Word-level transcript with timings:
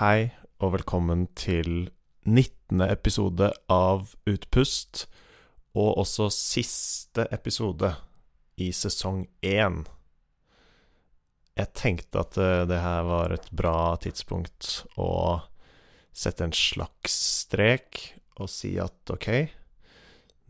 Hei, 0.00 0.30
og 0.64 0.70
velkommen 0.78 1.26
til 1.36 1.90
19. 2.24 2.80
episode 2.86 3.50
av 3.68 4.14
Utpust, 4.24 5.02
og 5.76 5.98
også 6.00 6.30
siste 6.32 7.26
episode 7.28 7.90
i 8.56 8.70
sesong 8.72 9.26
én. 9.44 9.82
Jeg 11.52 11.68
tenkte 11.76 12.22
at 12.22 12.38
eh, 12.40 12.62
det 12.70 12.78
her 12.80 13.04
var 13.10 13.34
et 13.36 13.50
bra 13.52 13.74
tidspunkt 14.00 14.70
å 14.96 15.10
sette 16.16 16.48
en 16.48 16.56
slags 16.56 17.18
strek 17.42 18.00
og 18.40 18.48
si 18.48 18.78
at 18.80 19.12
ok, 19.12 19.28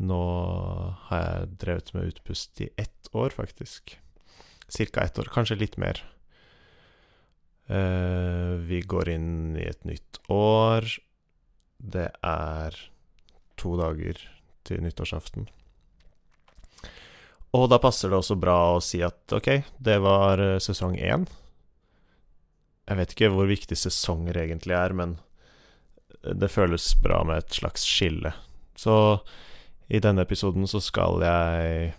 nå 0.06 0.22
har 1.08 1.26
jeg 1.26 1.52
drevet 1.66 1.90
med 1.98 2.14
utpust 2.14 2.62
i 2.62 2.70
ett 2.78 3.10
år, 3.10 3.34
faktisk. 3.34 3.98
Cirka 4.70 5.02
ett 5.02 5.18
år, 5.18 5.34
kanskje 5.34 5.58
litt 5.58 5.74
mer. 5.74 6.04
Eh, 7.70 8.54
vi 8.66 8.80
går 8.82 9.08
inn 9.08 9.56
i 9.56 9.68
et 9.68 9.84
nytt 9.86 10.18
år. 10.32 10.88
Det 11.78 12.08
er 12.26 12.76
to 13.60 13.76
dager 13.78 14.18
til 14.66 14.82
nyttårsaften. 14.82 15.46
Og 17.54 17.66
da 17.70 17.80
passer 17.82 18.10
det 18.10 18.18
også 18.18 18.38
bra 18.38 18.58
å 18.74 18.82
si 18.82 19.00
at 19.06 19.34
ok, 19.34 19.52
det 19.78 19.98
var 20.02 20.42
eh, 20.42 20.58
sesong 20.62 20.98
én. 20.98 21.28
Jeg 22.90 22.98
vet 22.98 23.14
ikke 23.14 23.30
hvor 23.30 23.46
viktig 23.46 23.78
sesonger 23.78 24.42
egentlig 24.42 24.74
er, 24.74 24.94
men 24.96 25.18
det 26.26 26.50
føles 26.50 26.90
bra 27.00 27.22
med 27.24 27.44
et 27.44 27.54
slags 27.54 27.86
skille. 27.86 28.32
Så 28.74 28.94
i 29.86 30.00
denne 30.02 30.26
episoden 30.26 30.66
så 30.70 30.82
skal 30.82 31.22
jeg 31.22 31.92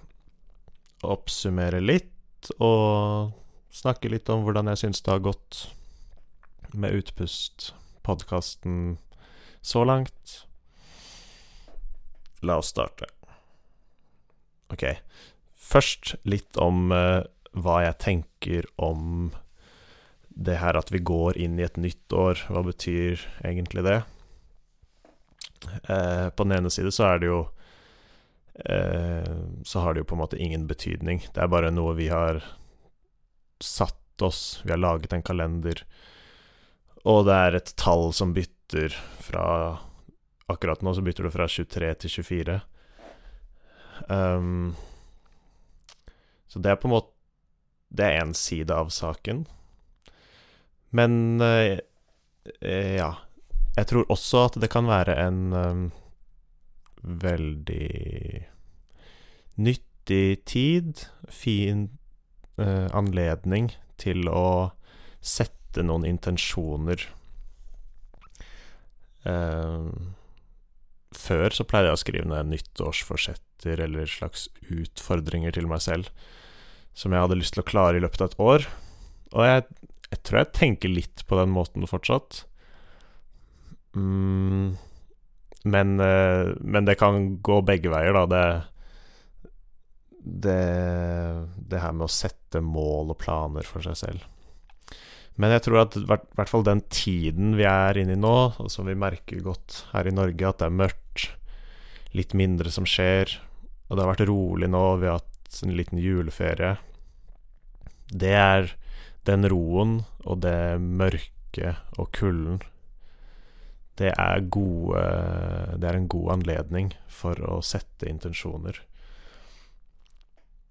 oppsummere 1.02 1.80
litt 1.80 2.52
og 2.60 3.32
snakke 3.72 4.12
litt 4.12 4.30
om 4.30 4.46
hvordan 4.46 4.70
jeg 4.72 4.84
syns 4.84 5.04
det 5.04 5.14
har 5.14 5.24
gått 5.24 5.66
med 6.74 6.96
Utpust, 6.96 7.74
podkasten, 8.06 8.98
så 9.62 9.84
langt. 9.88 10.46
La 12.42 12.58
oss 12.62 12.72
starte. 12.74 13.10
Ok. 14.72 14.86
Først 15.54 16.16
litt 16.28 16.58
om 16.60 16.92
uh, 16.96 17.22
hva 17.52 17.82
jeg 17.86 18.00
tenker 18.02 18.68
om 18.82 19.32
det 20.32 20.58
her 20.62 20.78
at 20.80 20.92
vi 20.94 21.04
går 21.04 21.38
inn 21.38 21.60
i 21.60 21.68
et 21.68 21.78
nytt 21.80 22.16
år. 22.16 22.46
Hva 22.50 22.64
betyr 22.66 23.22
egentlig 23.46 23.86
det? 23.88 24.00
Uh, 25.86 26.32
på 26.34 26.48
den 26.48 26.58
ene 26.58 26.72
side 26.74 26.94
så 26.96 27.12
er 27.12 27.20
det 27.22 27.28
jo 27.30 27.42
uh, 28.66 29.36
Så 29.62 29.84
har 29.84 29.94
det 29.94 30.02
jo 30.02 30.08
på 30.10 30.18
en 30.18 30.24
måte 30.24 30.40
ingen 30.40 30.66
betydning. 30.72 31.22
Det 31.30 31.44
er 31.44 31.52
bare 31.52 31.74
noe 31.76 31.94
vi 32.00 32.10
har 32.10 32.42
satt 33.64 34.22
oss. 34.22 34.62
Vi 34.64 34.72
har 34.72 34.82
laget 34.82 35.14
en 35.14 35.24
kalender, 35.26 35.84
og 37.04 37.26
det 37.30 37.38
er 37.38 37.58
et 37.58 37.74
tall 37.80 38.12
som 38.14 38.36
bytter 38.36 38.94
fra 39.22 39.46
Akkurat 40.52 40.82
nå 40.84 40.92
så 40.92 41.02
bytter 41.02 41.24
det 41.24 41.32
fra 41.32 41.48
23 41.48 41.94
til 42.04 42.12
24. 42.12 42.56
Um, 44.10 44.74
så 46.48 46.60
det 46.60 46.72
er 46.72 46.80
på 46.82 46.90
en 46.90 46.96
måte 46.96 47.14
Det 47.88 48.08
er 48.08 48.22
én 48.24 48.34
side 48.36 48.74
av 48.76 48.90
saken. 48.92 49.46
Men 50.90 51.42
uh, 51.42 51.78
ja. 52.64 53.12
Jeg 53.78 53.88
tror 53.88 54.12
også 54.12 54.46
at 54.50 54.58
det 54.60 54.72
kan 54.72 54.88
være 54.88 55.16
en 55.16 55.54
um, 55.56 55.84
veldig 57.04 58.48
nyttig 59.56 60.46
tid. 60.48 61.06
Fin 61.30 61.86
uh, 61.88 62.01
anledning 62.60 63.70
til 64.02 64.28
å 64.28 64.72
sette 65.22 65.86
noen 65.86 66.06
intensjoner. 66.10 67.06
Uh, 69.22 69.94
før 71.14 71.54
så 71.54 71.66
pleide 71.68 71.92
jeg 71.92 72.00
å 72.00 72.02
skrive 72.02 72.30
ned 72.32 72.50
nyttårsforsetter 72.50 73.84
eller 73.86 74.10
slags 74.10 74.48
utfordringer 74.74 75.54
til 75.54 75.68
meg 75.70 75.84
selv 75.86 76.10
som 76.98 77.14
jeg 77.14 77.24
hadde 77.24 77.38
lyst 77.38 77.56
til 77.56 77.64
å 77.64 77.68
klare 77.68 78.00
i 78.00 78.04
løpet 78.04 78.24
av 78.24 78.32
et 78.32 78.40
år. 78.44 78.66
Og 79.32 79.46
jeg, 79.48 79.66
jeg 80.10 80.24
tror 80.28 80.42
jeg 80.42 80.56
tenker 80.58 80.92
litt 80.92 81.24
på 81.28 81.38
den 81.40 81.54
måten 81.54 81.88
fortsatt. 81.88 82.44
Mm, 83.96 84.74
men, 85.64 85.94
uh, 86.02 86.52
men 86.60 86.90
det 86.90 86.98
kan 87.00 87.38
gå 87.44 87.62
begge 87.68 87.94
veier, 87.94 88.18
da. 88.18 88.26
Det, 88.28 88.44
det, 90.22 91.48
det 91.72 91.82
her 91.82 91.96
med 91.98 92.06
å 92.06 92.14
sette 92.14 92.62
mål 92.62 93.16
og 93.16 93.20
planer 93.22 93.66
for 93.68 93.84
seg 93.86 93.98
selv. 93.98 94.28
Men 95.40 95.54
jeg 95.56 95.64
tror 95.66 95.84
at 95.86 95.96
i 95.98 96.04
hvert, 96.06 96.50
fall 96.50 96.66
den 96.68 96.84
tiden 96.92 97.56
vi 97.58 97.66
er 97.66 97.98
inne 97.98 98.18
i 98.18 98.20
nå, 98.20 98.36
og 98.62 98.68
som 98.72 98.90
vi 98.90 98.98
merker 99.00 99.42
godt 99.46 99.86
her 99.94 100.10
i 100.10 100.14
Norge, 100.14 100.48
at 100.48 100.60
det 100.62 100.68
er 100.68 100.82
mørkt, 100.84 101.30
litt 102.12 102.36
mindre 102.36 102.72
som 102.74 102.86
skjer, 102.86 103.38
og 103.88 103.96
det 103.96 104.04
har 104.04 104.12
vært 104.12 104.28
rolig 104.28 104.68
nå, 104.72 104.84
vi 105.00 105.08
har 105.08 105.22
hatt 105.22 105.62
en 105.66 105.74
liten 105.76 106.00
juleferie 106.00 106.78
Det 108.08 108.32
er 108.36 108.70
den 109.28 109.48
roen 109.52 109.98
og 110.24 110.40
det 110.44 110.80
mørke 110.80 111.74
og 112.00 112.08
kulden 112.16 112.62
Det 114.00 114.14
er 114.16 114.46
gode 114.48 115.04
Det 115.76 115.90
er 115.90 115.98
en 116.00 116.08
god 116.12 116.32
anledning 116.38 116.94
for 117.12 117.36
å 117.44 117.60
sette 117.66 118.08
intensjoner. 118.08 118.80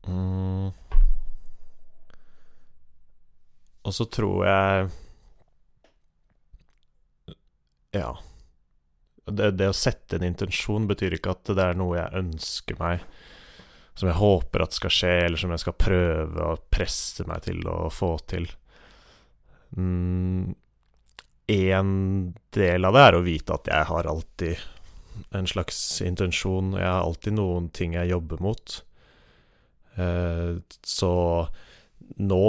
Mm. 0.09 0.71
Og 3.83 3.95
så 3.95 4.05
tror 4.05 4.47
jeg 4.47 4.91
Ja. 7.97 8.11
Det, 9.31 9.51
det, 9.59 9.69
å 9.71 9.77
sette 9.77 10.17
en 10.17 10.27
intensjon 10.27 10.89
betyr 10.91 11.15
ikke 11.15 11.35
at 11.37 11.51
det 11.55 11.63
er 11.63 11.77
noe 11.79 11.99
jeg 11.99 12.19
ønsker 12.19 12.79
meg, 12.81 13.03
som 13.95 14.09
jeg 14.09 14.19
håper 14.19 14.65
at 14.65 14.75
skal 14.75 14.95
skje, 14.95 15.13
eller 15.27 15.39
som 15.39 15.53
jeg 15.55 15.63
skal 15.63 15.77
prøve 15.79 16.47
å 16.49 16.57
presse 16.73 17.27
meg 17.29 17.45
til 17.45 17.61
å 17.71 17.77
få 17.95 18.17
til. 18.31 18.49
Mm, 19.77 20.51
en 21.51 21.93
del 22.57 22.89
av 22.89 22.97
det 22.97 23.05
er 23.07 23.19
å 23.19 23.25
vite 23.27 23.55
at 23.55 23.71
jeg 23.71 23.89
har 23.93 24.11
alltid 24.11 24.67
en 25.37 25.47
slags 25.47 25.79
intensjon, 26.03 26.75
jeg 26.79 26.87
har 26.87 27.05
alltid 27.05 27.37
noen 27.39 27.69
ting 27.75 27.95
jeg 27.99 28.11
jobber 28.11 28.43
mot. 28.43 28.81
Eh, 29.95 30.61
så 30.87 31.13
nå 32.21 32.47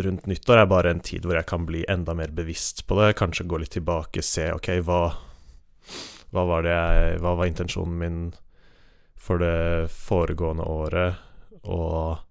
rundt 0.00 0.26
nyttår 0.26 0.62
er 0.62 0.70
bare 0.70 0.92
en 0.94 1.02
tid 1.04 1.26
hvor 1.26 1.36
jeg 1.36 1.48
kan 1.48 1.66
bli 1.68 1.82
enda 1.90 2.14
mer 2.16 2.32
bevisst 2.34 2.86
på 2.88 2.98
det. 3.00 3.14
Kanskje 3.20 3.48
gå 3.48 3.60
litt 3.60 3.74
tilbake, 3.76 4.24
se 4.24 4.50
ok, 4.54 4.72
hva, 4.86 5.02
hva 6.32 6.46
var 6.48 6.64
det 6.66 6.76
jeg 6.76 7.20
Hva 7.20 7.34
var 7.38 7.50
intensjonen 7.50 7.98
min 8.00 8.22
for 9.20 9.42
det 9.42 9.90
foregående 9.92 10.64
året, 10.64 11.18
og 11.68 12.24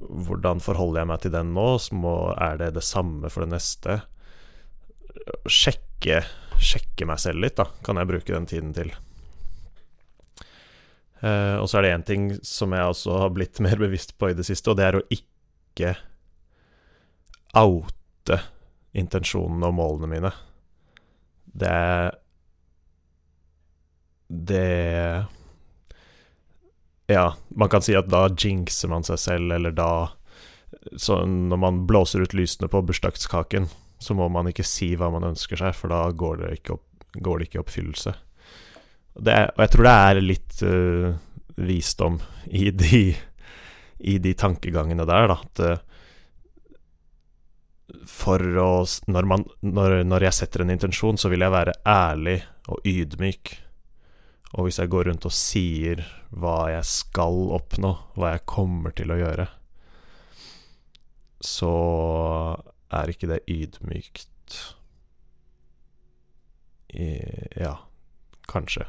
hvordan 0.00 0.62
forholder 0.64 1.02
jeg 1.02 1.10
meg 1.10 1.20
til 1.22 1.34
den 1.34 1.52
nå? 1.54 1.66
Må, 2.00 2.14
er 2.32 2.56
det 2.62 2.72
det 2.78 2.84
samme 2.86 3.28
for 3.30 3.44
det 3.44 3.52
neste? 3.52 3.98
Sjekke, 5.44 6.22
sjekke 6.56 7.06
meg 7.06 7.20
selv 7.22 7.44
litt, 7.44 7.60
da, 7.60 7.68
kan 7.84 8.00
jeg 8.00 8.08
bruke 8.08 8.32
den 8.32 8.48
tiden 8.48 8.72
til. 8.76 8.94
Uh, 11.22 11.62
og 11.62 11.68
så 11.70 11.78
er 11.78 11.86
det 11.86 11.92
én 11.94 12.06
ting 12.06 12.24
som 12.42 12.72
jeg 12.74 12.94
også 12.94 13.18
har 13.22 13.34
blitt 13.34 13.60
mer 13.62 13.78
bevisst 13.78 14.16
på 14.18 14.32
i 14.32 14.34
det 14.38 14.46
siste, 14.48 14.72
og 14.72 14.78
det 14.80 14.88
er 14.88 14.98
å 14.98 15.04
ikke 15.14 15.94
oute 17.58 18.38
intensjonene 18.98 19.68
og 19.70 19.76
målene 19.78 20.10
mine. 20.10 20.32
Det 21.52 21.76
Det 24.28 25.26
Ja, 27.12 27.34
man 27.48 27.68
kan 27.68 27.82
si 27.82 27.94
at 27.94 28.08
da 28.08 28.28
jinxer 28.28 28.88
man 28.88 29.04
seg 29.04 29.18
selv, 29.18 29.52
eller 29.52 29.70
da 29.70 29.92
når 31.26 31.56
man 31.60 31.86
blåser 31.86 32.22
ut 32.24 32.32
lysene 32.34 32.68
på 32.68 32.80
bursdagskaken, 32.82 33.68
så 33.98 34.14
må 34.14 34.28
man 34.28 34.48
ikke 34.48 34.64
si 34.64 34.94
hva 34.96 35.10
man 35.12 35.26
ønsker 35.28 35.60
seg, 35.60 35.74
for 35.76 35.92
da 35.92 36.10
går 36.10 36.40
det 36.40 36.52
ikke, 36.56 36.78
opp, 36.78 37.04
går 37.20 37.38
det 37.38 37.50
ikke 37.50 37.60
oppfyllelse. 37.60 38.14
Det, 39.12 39.34
og 39.52 39.60
jeg 39.60 39.72
tror 39.74 39.86
det 39.86 39.94
er 39.94 40.20
litt 40.24 40.62
uh, 40.64 41.08
visdom 41.60 42.20
i 42.48 42.70
de, 42.72 43.02
i 44.08 44.18
de 44.22 44.32
tankegangene 44.38 45.04
der, 45.08 45.28
da. 45.28 45.36
At 45.36 45.64
uh, 45.66 45.92
for 48.08 48.40
å 48.40 48.70
når, 49.10 49.28
man, 49.28 49.44
når, 49.60 49.98
når, 50.08 50.28
jeg 50.28 50.38
setter 50.40 50.64
en 50.64 50.72
intensjon, 50.74 51.18
så 51.20 51.30
vil 51.32 51.44
jeg 51.44 51.54
være 51.54 51.76
ærlig 51.88 52.38
og 52.72 52.80
ydmyk. 52.88 53.54
Og 54.52 54.66
hvis 54.68 54.78
jeg 54.80 54.92
går 54.92 55.08
rundt 55.08 55.26
og 55.28 55.34
sier 55.34 56.02
hva 56.32 56.72
jeg 56.72 56.88
skal 56.88 57.52
oppnå, 57.56 57.92
hva 58.16 58.34
jeg 58.34 58.48
kommer 58.48 58.94
til 58.96 59.12
å 59.12 59.20
gjøre, 59.20 59.46
så 61.42 61.74
er 62.92 63.12
ikke 63.12 63.30
det 63.32 63.42
ydmykt 63.50 64.58
I, 66.92 67.08
Ja, 67.56 67.76
kanskje. 68.52 68.84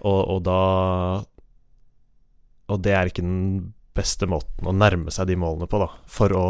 Og, 0.00 0.20
og 0.32 0.40
da 0.46 0.60
Og 2.70 2.80
det 2.80 2.94
er 2.96 3.10
ikke 3.10 3.26
den 3.26 3.72
beste 3.96 4.28
måten 4.30 4.68
å 4.70 4.72
nærme 4.72 5.12
seg 5.12 5.28
de 5.28 5.36
målene 5.36 5.66
på, 5.68 5.80
da. 5.82 5.88
For 6.06 6.32
å 6.36 6.44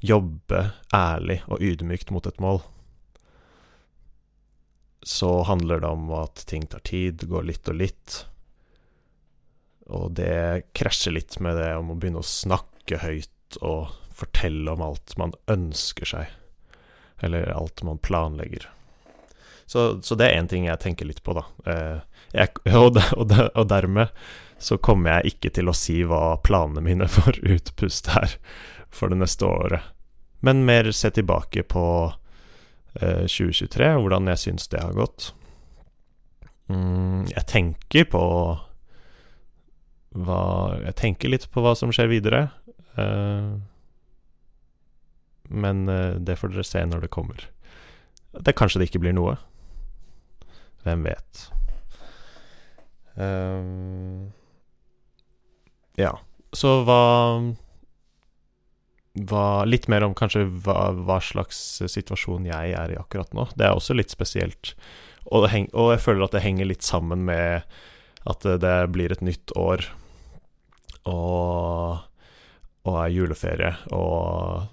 jobbe 0.00 0.60
ærlig 0.94 1.40
og 1.50 1.62
ydmykt 1.64 2.12
mot 2.14 2.26
et 2.30 2.38
mål, 2.40 2.60
så 5.02 5.42
handler 5.48 5.82
det 5.82 5.90
om 5.90 6.10
at 6.14 6.44
ting 6.46 6.68
tar 6.70 6.84
tid, 6.86 7.26
går 7.26 7.48
litt 7.48 7.68
og 7.70 7.80
litt. 7.80 8.18
Og 9.90 10.12
det 10.14 10.70
krasjer 10.78 11.16
litt 11.16 11.38
med 11.42 11.58
det 11.58 11.72
om 11.80 11.90
å 11.90 11.98
begynne 11.98 12.22
å 12.22 12.30
snakke 12.30 13.00
høyt 13.02 13.58
og 13.58 13.90
fortelle 14.14 14.74
om 14.74 14.82
alt 14.84 15.14
man 15.18 15.34
ønsker 15.50 16.06
seg, 16.08 16.30
eller 17.24 17.50
alt 17.54 17.82
man 17.86 17.98
planlegger. 18.02 18.68
Så, 19.68 20.02
så 20.02 20.16
det 20.16 20.28
er 20.28 20.40
én 20.40 20.48
ting 20.48 20.64
jeg 20.64 20.80
tenker 20.80 21.08
litt 21.08 21.20
på, 21.22 21.34
da. 21.36 21.44
Eh, 21.68 21.98
jeg, 22.32 22.54
og, 22.80 22.96
og, 23.16 23.34
og, 23.52 23.64
dermed 23.68 24.14
så 24.58 24.78
kommer 24.80 25.18
jeg 25.18 25.34
ikke 25.34 25.52
til 25.54 25.70
å 25.70 25.76
si 25.76 26.00
hva 26.08 26.38
planene 26.44 26.82
mine 26.84 27.08
for 27.16 27.36
utpust 27.44 28.08
er 28.16 28.38
for 28.88 29.12
det 29.12 29.20
neste 29.20 29.44
året, 29.44 29.84
men 30.40 30.64
mer 30.64 30.88
se 30.96 31.10
tilbake 31.12 31.66
på 31.68 31.84
eh, 32.96 33.26
2023, 33.28 33.90
hvordan 34.00 34.30
jeg 34.32 34.42
syns 34.46 34.70
det 34.72 34.80
har 34.80 34.96
gått. 34.96 35.32
Mm, 36.72 37.28
jeg 37.32 37.44
tenker 37.48 38.08
på 38.12 38.24
hva 40.18 40.42
Jeg 40.82 40.94
tenker 40.96 41.30
litt 41.30 41.44
på 41.52 41.62
hva 41.62 41.74
som 41.76 41.92
skjer 41.92 42.08
videre. 42.10 42.40
Eh, 42.98 43.50
men 45.48 45.88
eh, 45.88 46.16
det 46.16 46.38
får 46.40 46.54
dere 46.54 46.64
se 46.66 46.82
når 46.88 47.04
det 47.04 47.12
kommer. 47.12 47.44
Det 48.32 48.56
Kanskje 48.56 48.80
det 48.80 48.88
ikke 48.88 49.02
blir 49.04 49.16
noe. 49.16 49.36
Hvem 50.88 51.04
vet. 51.04 51.44
Um, 53.18 54.28
ja. 55.98 56.14
Så 56.56 56.78
hva 56.86 57.02
hva, 59.26 59.64
Litt 59.66 59.88
mer 59.90 60.04
om 60.06 60.14
kanskje 60.16 60.44
hva, 60.64 60.92
hva, 60.94 61.18
slags 61.24 61.58
situasjon 61.90 62.48
jeg 62.48 62.74
er 62.78 62.94
i 62.94 62.98
akkurat 63.00 63.32
nå. 63.36 63.48
Det 63.58 63.66
er 63.66 63.76
også 63.76 63.96
litt 63.96 64.12
spesielt. 64.14 64.74
Og, 65.28 65.48
heng, 65.52 65.68
og, 65.74 65.92
jeg 65.96 66.04
føler 66.04 66.26
at 66.26 66.36
det 66.36 66.44
henger 66.44 66.70
litt 66.70 66.86
sammen 66.86 67.24
med 67.28 67.66
at 68.28 68.44
det 68.62 68.76
blir 68.92 69.12
et 69.12 69.24
nytt 69.24 69.52
år, 69.56 69.84
og, 71.08 72.00
og 72.84 72.96
er 73.04 73.12
juleferie. 73.14 73.72
Og 73.96 74.68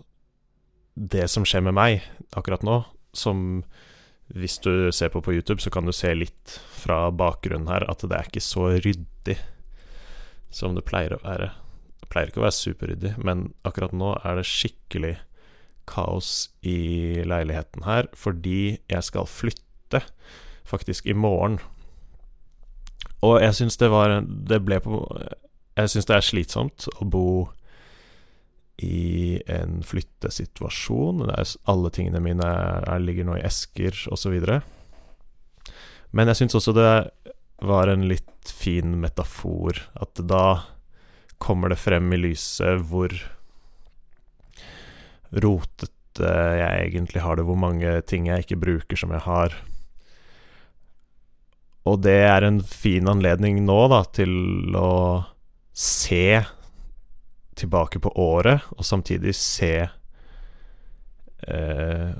det 0.95 1.27
som 1.31 1.45
skjer 1.47 1.63
med 1.67 1.75
meg 1.77 2.05
akkurat 2.35 2.63
nå, 2.67 2.81
som 3.15 3.63
hvis 4.33 4.57
du 4.63 4.91
ser 4.95 5.11
på 5.13 5.21
på 5.21 5.35
YouTube, 5.35 5.61
så 5.61 5.69
kan 5.69 5.85
du 5.85 5.93
se 5.93 6.13
litt 6.15 6.57
fra 6.73 7.11
bakgrunnen 7.13 7.69
her 7.69 7.85
at 7.89 8.01
det 8.01 8.17
er 8.17 8.29
ikke 8.29 8.43
så 8.43 8.71
ryddig 8.73 9.37
som 10.53 10.75
det 10.75 10.85
pleier 10.87 11.13
å 11.15 11.21
være. 11.23 11.51
Det 12.01 12.09
pleier 12.09 12.31
ikke 12.31 12.41
å 12.41 12.47
være 12.47 12.57
superryddig, 12.57 13.13
men 13.21 13.51
akkurat 13.67 13.93
nå 13.93 14.15
er 14.23 14.39
det 14.39 14.47
skikkelig 14.49 15.15
kaos 15.85 16.49
i 16.65 17.21
leiligheten 17.27 17.85
her 17.85 18.09
fordi 18.17 18.79
jeg 18.89 19.05
skal 19.05 19.29
flytte, 19.29 20.01
faktisk 20.65 21.05
i 21.05 21.13
morgen. 21.13 21.59
Og 23.21 23.37
jeg 23.41 23.53
syns 23.57 23.77
det 23.77 23.87
var 23.93 24.11
Det 24.25 24.57
ble 24.65 24.79
på 24.83 24.97
Jeg 25.77 25.89
syns 25.89 26.07
det 26.09 26.15
er 26.15 26.25
slitsomt 26.25 26.87
å 26.99 27.05
bo 27.05 27.27
i 28.77 29.41
en 29.47 29.79
flyttesituasjon. 29.83 31.29
alle 31.63 31.89
tingene 31.89 32.19
mine 32.19 32.45
er, 32.45 32.99
ligger 32.99 33.27
nå 33.27 33.37
i 33.37 33.45
esker, 33.47 33.95
osv. 34.11 34.35
Men 36.11 36.31
jeg 36.31 36.41
syns 36.41 36.57
også 36.59 36.75
det 36.75 36.89
var 37.63 37.87
en 37.87 38.07
litt 38.09 38.51
fin 38.51 38.97
metafor. 38.99 39.79
At 39.95 40.19
da 40.19 40.65
kommer 41.37 41.71
det 41.71 41.79
frem 41.79 42.11
i 42.15 42.19
lyset 42.19 42.83
hvor 42.89 43.13
rotete 45.35 45.91
jeg 46.55 46.89
egentlig 46.89 47.23
har 47.23 47.35
det, 47.35 47.47
hvor 47.47 47.59
mange 47.59 47.99
ting 48.07 48.29
jeg 48.29 48.45
ikke 48.45 48.61
bruker 48.61 48.99
som 48.99 49.11
jeg 49.11 49.23
har. 49.25 49.55
Og 51.85 52.01
det 52.01 52.21
er 52.25 52.45
en 52.47 52.61
fin 52.65 53.07
anledning 53.11 53.59
nå, 53.65 53.79
da, 53.91 54.01
til 54.15 54.75
å 54.79 55.25
se 55.75 56.39
tilbake 57.55 57.99
på 58.03 58.11
året, 58.19 58.65
og 58.75 58.85
samtidig 58.85 59.35
se 59.37 59.87
eh, 61.47 62.11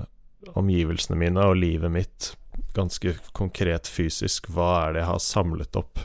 omgivelsene 0.56 1.18
mine 1.20 1.44
og 1.44 1.58
livet 1.60 1.92
mitt 1.92 2.32
ganske 2.76 3.16
konkret 3.36 3.88
fysisk. 3.88 4.50
Hva 4.52 4.70
er 4.86 4.94
det 4.94 5.02
jeg 5.02 5.10
har 5.10 5.22
samlet 5.24 5.78
opp? 5.78 6.00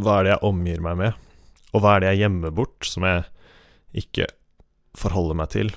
Hva 0.00 0.18
er 0.18 0.26
det 0.26 0.34
jeg 0.34 0.48
omgir 0.48 0.82
meg 0.84 0.98
med? 0.98 1.12
Og 1.72 1.82
hva 1.82 1.96
er 1.96 2.02
det 2.02 2.12
jeg 2.12 2.24
gjemmer 2.24 2.54
bort, 2.54 2.86
som 2.86 3.06
jeg 3.08 3.24
ikke 4.02 4.28
forholder 4.98 5.38
meg 5.38 5.52
til 5.54 5.72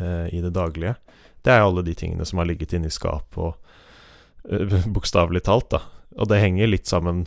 eh, 0.00 0.28
i 0.34 0.42
det 0.44 0.52
daglige? 0.56 0.96
Det 1.44 1.52
er 1.52 1.64
alle 1.64 1.84
de 1.84 1.94
tingene 1.96 2.26
som 2.28 2.40
har 2.40 2.48
ligget 2.48 2.76
inne 2.76 2.90
i 2.90 2.94
skapet, 2.94 3.38
og 3.38 4.50
eh, 4.50 4.86
bokstavelig 4.96 5.44
talt, 5.48 5.70
da. 5.74 5.84
Og 6.20 6.30
det 6.30 6.42
henger 6.42 6.70
litt 6.70 6.90
sammen 6.90 7.24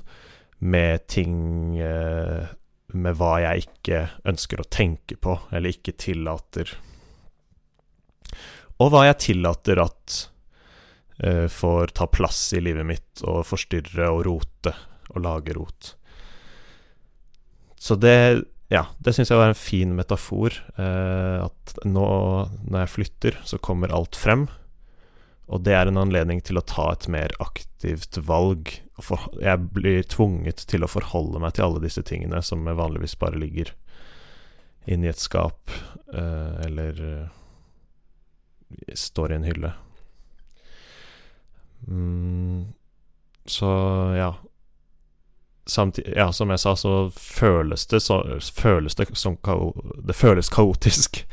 med 0.63 1.05
ting 1.11 1.77
eh, 1.81 2.47
med 2.95 3.17
hva 3.19 3.37
jeg 3.43 3.67
ikke 3.67 4.01
ønsker 4.27 4.61
å 4.61 4.69
tenke 4.71 5.17
på, 5.19 5.35
eller 5.51 5.73
ikke 5.73 5.95
tillater. 5.99 6.71
Og 8.77 8.91
hva 8.93 9.07
jeg 9.07 9.19
tillater 9.25 9.81
at 9.81 10.17
uh, 11.23 11.47
får 11.51 11.95
ta 11.97 12.07
plass 12.11 12.41
i 12.55 12.61
livet 12.63 12.87
mitt 12.87 13.23
og 13.27 13.43
forstyrre 13.49 14.11
og 14.13 14.23
rote 14.27 14.75
og 15.13 15.23
lage 15.23 15.57
rot. 15.57 15.95
Så 17.79 17.99
det 17.99 18.43
Ja, 18.67 18.81
det 18.99 19.13
syns 19.15 19.29
jeg 19.31 19.39
var 19.39 19.47
en 19.47 19.55
fin 19.55 19.93
metafor. 19.95 20.51
Uh, 20.75 21.47
at 21.47 21.77
nå 21.87 22.07
når 22.67 22.81
jeg 22.81 22.93
flytter, 22.93 23.37
så 23.47 23.59
kommer 23.63 23.93
alt 23.95 24.19
frem. 24.19 24.49
Og 25.47 25.63
det 25.63 25.73
er 25.77 25.87
en 25.87 25.99
anledning 26.01 26.41
til 26.43 26.59
å 26.59 26.65
ta 26.67 26.89
et 26.91 27.07
mer 27.11 27.31
aktivt 27.43 28.19
valg. 28.27 28.73
Jeg 29.39 29.69
blir 29.71 30.03
tvunget 30.11 30.65
til 30.67 30.83
å 30.83 30.91
forholde 30.91 31.39
meg 31.39 31.55
til 31.55 31.67
alle 31.67 31.83
disse 31.85 32.03
tingene 32.03 32.41
som 32.43 32.67
vanligvis 32.67 33.15
bare 33.19 33.39
ligger 33.39 33.71
inni 34.87 35.07
et 35.11 35.19
skap 35.19 35.71
eh, 36.13 36.65
eller 36.67 36.99
eh, 37.03 37.29
står 38.95 39.31
i 39.31 39.37
en 39.37 39.47
hylle. 39.47 39.71
Mm, 41.87 42.73
så 43.45 43.71
ja. 44.17 44.33
Samtidig, 45.67 46.13
ja, 46.15 46.31
som 46.31 46.51
jeg 46.51 46.59
sa, 46.63 46.75
så 46.79 46.91
føles 47.11 47.87
det, 47.91 47.99
så, 47.99 48.21
føles 48.55 48.95
det 48.95 49.09
som 49.19 49.35
Det 49.99 50.15
føles 50.15 50.49
kaotisk. 50.49 51.25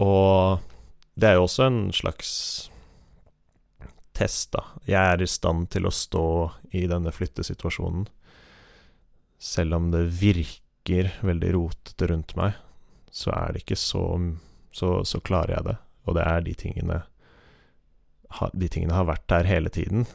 Og 0.00 0.60
det 1.14 1.28
er 1.28 1.36
jo 1.36 1.44
også 1.44 1.66
en 1.68 1.92
slags 1.92 2.30
test, 4.14 4.52
da. 4.54 4.64
Jeg 4.88 5.14
er 5.14 5.22
i 5.22 5.30
stand 5.30 5.68
til 5.74 5.88
å 5.88 5.94
stå 5.94 6.26
i 6.76 6.84
denne 6.90 7.12
flyttesituasjonen. 7.14 8.06
Selv 9.38 9.76
om 9.76 9.90
det 9.92 10.06
virker 10.20 11.10
veldig 11.24 11.50
rotete 11.56 12.08
rundt 12.10 12.36
meg, 12.38 12.54
så 13.14 13.34
er 13.34 13.54
det 13.54 13.64
ikke 13.64 13.78
så 13.78 14.04
Så, 14.74 15.04
så 15.06 15.20
klarer 15.22 15.52
jeg 15.54 15.64
det. 15.68 15.76
Og 16.04 16.16
det 16.16 16.22
er 16.26 16.40
de 16.42 16.54
tingene 16.54 17.02
De 18.58 18.68
tingene 18.68 18.96
har 18.96 19.06
vært 19.06 19.28
der 19.30 19.46
hele 19.46 19.70
tiden. 19.70 20.06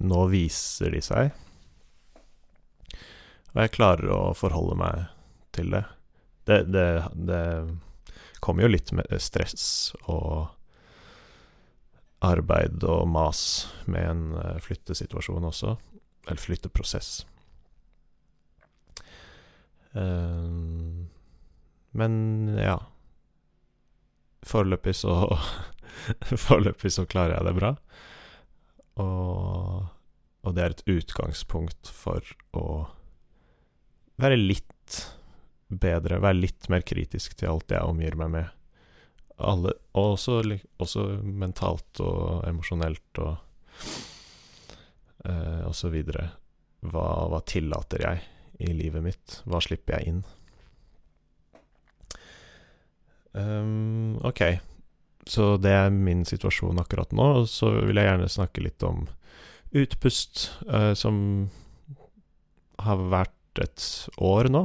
Nå 0.00 0.26
viser 0.32 0.94
de 0.94 1.02
seg. 1.04 1.34
Og 3.52 3.60
jeg 3.60 3.74
klarer 3.76 4.08
å 4.08 4.32
forholde 4.32 4.76
meg 4.80 5.04
til 5.52 5.68
det. 5.72 5.84
Det, 6.48 6.62
det, 6.72 6.88
det 7.12 7.42
kommer 8.40 8.64
jo 8.64 8.72
litt 8.72 8.92
med 8.96 9.12
stress 9.20 9.92
og 10.06 10.55
arbeid 12.24 12.84
og 12.88 13.06
mas 13.08 13.40
med 13.84 14.08
en 14.08 14.22
eh, 14.40 14.58
flyttesituasjon 14.64 15.44
også, 15.44 15.76
eller 16.26 16.42
flytteprosess. 16.42 17.24
Uh, 19.96 21.06
men 21.96 22.16
ja 22.60 22.74
Foreløpig 24.44 24.92
så 24.98 25.14
Foreløpig 26.44 26.92
så 26.92 27.06
klarer 27.08 27.38
jeg 27.38 27.46
det 27.48 27.54
bra. 27.56 27.70
Og, 29.00 29.86
og 30.44 30.56
det 30.56 30.62
er 30.62 30.74
et 30.74 30.84
utgangspunkt 30.98 31.88
for 31.88 32.20
å 32.52 32.66
være 34.20 34.36
litt 34.36 35.00
bedre, 35.68 36.20
være 36.22 36.42
litt 36.44 36.68
mer 36.72 36.84
kritisk 36.86 37.34
til 37.40 37.54
alt 37.54 37.72
jeg 37.72 37.88
omgir 37.88 38.16
meg 38.20 38.32
med 38.36 38.55
alle 39.36 39.74
også, 39.96 40.40
også, 40.80 41.04
mentalt 41.22 42.00
og 42.04 42.46
emosjonelt 42.48 43.20
og 43.20 43.34
eh, 45.24 45.62
og 45.66 45.74
så 45.76 45.90
videre. 45.92 46.30
Hva, 46.86 47.04
hva, 47.32 47.42
tillater 47.44 48.04
jeg 48.04 48.22
i 48.64 48.72
livet 48.76 49.04
mitt? 49.04 49.40
Hva 49.44 49.60
slipper 49.64 49.98
jeg 49.98 50.12
inn? 50.12 50.22
Um, 53.36 54.16
ok, 54.24 54.42
så 55.28 55.56
det 55.60 55.74
er 55.76 55.92
min 55.92 56.24
situasjon 56.24 56.80
akkurat 56.80 57.12
nå. 57.12 57.28
Og 57.42 57.50
så 57.52 57.72
vil 57.82 58.00
jeg 58.00 58.08
gjerne 58.08 58.32
snakke 58.32 58.64
litt 58.64 58.86
om 58.86 59.04
utpust, 59.76 60.48
uh, 60.70 60.94
som 60.96 61.50
har 62.80 63.02
vært 63.12 63.60
et 63.60 63.84
år 64.22 64.48
nå. 64.52 64.64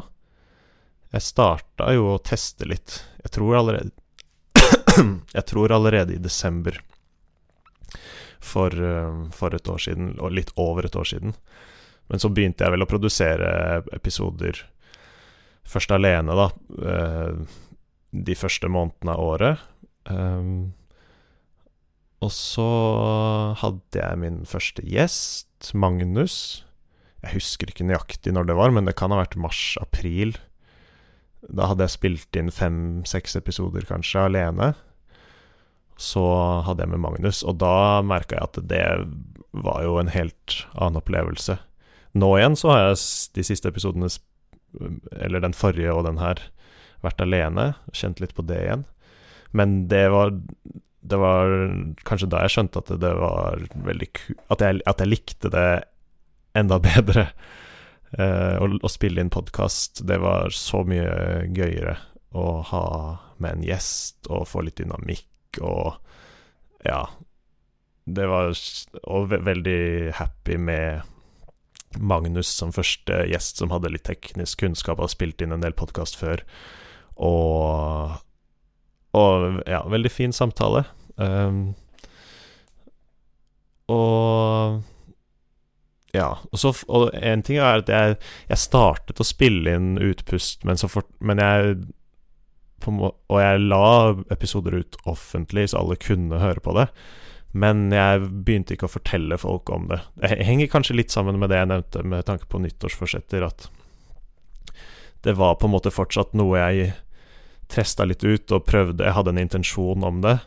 Jeg 1.12 1.28
starta 1.28 1.90
jo 1.96 2.14
å 2.14 2.22
teste 2.24 2.68
litt. 2.70 3.02
Jeg 3.26 3.34
tror 3.36 3.58
allerede 3.60 3.92
Jeg 5.38 5.46
tror 5.50 5.74
allerede 5.76 6.16
i 6.16 6.22
desember 6.22 6.78
for, 8.42 8.74
eh, 8.74 9.30
for 9.36 9.56
et 9.56 9.70
år 9.70 9.82
siden, 9.82 10.16
og 10.20 10.34
litt 10.36 10.52
over 10.60 10.86
et 10.86 10.96
år 10.98 11.08
siden. 11.14 11.36
Men 12.12 12.20
så 12.20 12.32
begynte 12.34 12.66
jeg 12.66 12.74
vel 12.74 12.84
å 12.84 12.90
produsere 12.90 13.52
episoder 13.96 14.66
først 15.72 15.94
alene, 15.96 16.36
da. 16.36 16.50
Eh, 16.92 17.60
de 18.12 18.36
første 18.36 18.68
månedene 18.68 19.16
av 19.16 19.24
året. 19.24 19.68
Um, 20.10 20.74
og 22.22 22.34
så 22.36 22.68
hadde 23.62 24.02
jeg 24.02 24.20
min 24.20 24.42
første 24.50 24.84
gjest, 24.86 25.72
Magnus. 25.78 26.66
Jeg 27.22 27.38
husker 27.38 27.72
ikke 27.72 27.88
nøyaktig 27.88 28.34
når 28.36 28.50
det 28.50 28.58
var, 28.58 28.74
men 28.74 28.90
det 28.90 28.98
kan 29.00 29.14
ha 29.14 29.22
vært 29.22 29.40
mars-april. 29.40 30.36
Da 31.50 31.68
hadde 31.72 31.88
jeg 31.88 31.96
spilt 31.96 32.38
inn 32.38 32.52
fem-seks 32.54 33.36
episoder, 33.40 33.86
kanskje, 33.90 34.28
alene. 34.30 34.74
Så 36.02 36.22
hadde 36.68 36.86
jeg 36.86 36.94
med 36.94 37.04
Magnus, 37.04 37.42
og 37.46 37.60
da 37.62 38.02
merka 38.06 38.38
jeg 38.38 38.50
at 38.50 38.62
det 38.70 38.86
var 39.52 39.84
jo 39.86 39.98
en 40.00 40.12
helt 40.14 40.62
annen 40.78 41.02
opplevelse. 41.02 41.58
Nå 42.18 42.30
igjen 42.38 42.58
så 42.60 42.72
har 42.72 42.82
jeg 42.86 43.02
de 43.38 43.46
siste 43.46 43.70
episodene, 43.72 44.10
eller 45.18 45.44
den 45.44 45.56
forrige 45.58 45.94
og 45.94 46.06
den 46.08 46.22
her, 46.22 46.40
vært 47.02 47.22
alene. 47.24 47.72
Kjent 47.98 48.22
litt 48.22 48.36
på 48.38 48.46
det 48.46 48.60
igjen. 48.62 48.86
Men 49.58 49.88
det 49.92 50.06
var 50.14 50.32
Det 51.02 51.18
var 51.18 51.50
kanskje 52.06 52.28
da 52.30 52.44
jeg 52.44 52.54
skjønte 52.54 52.78
at 52.84 52.92
det 53.02 53.10
var 53.18 53.64
veldig 53.74 54.08
ku... 54.14 54.36
At 54.54 54.62
jeg, 54.62 54.84
at 54.86 55.00
jeg 55.02 55.10
likte 55.10 55.50
det 55.50 55.82
enda 56.54 56.78
bedre. 56.88 57.32
Eh, 58.12 58.56
å, 58.60 58.68
å, 58.68 58.90
spille 58.92 59.24
inn 59.24 59.32
podkast, 59.32 60.04
det 60.08 60.18
var 60.20 60.52
så 60.56 60.84
mye 60.88 61.48
gøyere 61.56 61.96
å 62.36 62.46
ha 62.68 62.86
med 63.44 63.58
en 63.58 63.64
gjest 63.66 64.28
og 64.32 64.50
få 64.52 64.66
litt 64.68 64.82
dynamikk 64.82 65.62
og 65.64 66.00
Ja. 66.88 67.06
Det 68.12 68.26
var 68.26 68.50
Og 69.04 69.28
ve 69.30 69.38
veldig 69.46 70.14
happy 70.18 70.58
med 70.58 71.04
Magnus 72.00 72.48
som 72.48 72.72
første 72.74 73.28
gjest 73.30 73.62
som 73.62 73.70
hadde 73.70 73.92
litt 73.92 74.08
teknisk 74.08 74.64
kunnskap 74.64 75.00
og 75.00 75.12
spilt 75.12 75.42
inn 75.42 75.54
en 75.54 75.62
del 75.62 75.76
podkast 75.78 76.18
før. 76.18 76.42
Og 77.16 78.18
Og 79.14 79.62
ja, 79.68 79.84
veldig 79.88 80.12
fin 80.12 80.34
samtale. 80.34 80.86
Um, 81.18 81.76
og 83.92 84.82
ja. 86.16 86.30
Og, 86.52 86.60
så, 86.60 86.74
og 86.92 87.10
en 87.16 87.44
ting 87.46 87.60
er 87.62 87.82
at 87.82 87.90
jeg, 87.92 88.20
jeg 88.50 88.60
startet 88.60 89.22
å 89.22 89.28
spille 89.28 89.76
inn 89.78 89.96
Utpust, 90.02 90.66
men, 90.68 90.80
fort, 90.92 91.10
men 91.20 91.42
jeg 91.42 91.76
Og 92.88 93.38
jeg 93.38 93.60
la 93.62 93.84
episoder 94.34 94.80
ut 94.82 94.98
offentlig, 95.06 95.70
så 95.70 95.84
alle 95.84 96.00
kunne 96.02 96.42
høre 96.42 96.64
på 96.64 96.74
det. 96.80 96.88
Men 97.52 97.92
jeg 97.92 98.24
begynte 98.48 98.74
ikke 98.74 98.88
å 98.88 98.96
fortelle 98.96 99.38
folk 99.38 99.70
om 99.70 99.90
det. 99.92 100.00
Det 100.16 100.40
henger 100.48 100.72
kanskje 100.72 100.96
litt 100.96 101.12
sammen 101.14 101.38
med 101.40 101.52
det 101.52 101.60
jeg 101.60 101.70
nevnte 101.70 102.04
med 102.08 102.26
tanke 102.26 102.48
på 102.50 102.62
nyttårsforsetter, 102.64 103.44
at 103.44 103.68
det 105.22 105.36
var 105.38 105.60
på 105.60 105.68
en 105.68 105.76
måte 105.76 105.94
fortsatt 105.94 106.34
noe 106.34 106.58
jeg 106.58 106.94
testa 107.72 108.08
litt 108.08 108.24
ut 108.24 108.52
og 108.52 108.66
prøvde 108.68 109.06
Jeg 109.06 109.16
hadde 109.16 109.36
en 109.36 109.44
intensjon 109.44 110.04
om 110.08 110.24
det. 110.24 110.40